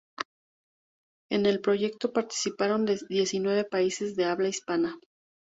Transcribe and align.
En 1.29 1.45
el 1.45 1.61
proyecto 1.61 2.11
participaron 2.11 2.87
diecinueve 3.07 3.65
países 3.65 4.15
de 4.15 4.25
habla 4.25 4.47
hispana. 4.47 4.97